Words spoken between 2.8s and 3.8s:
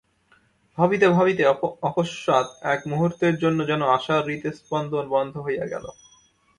মুহূর্তের জন্য